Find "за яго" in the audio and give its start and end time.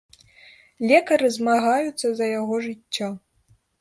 2.21-2.55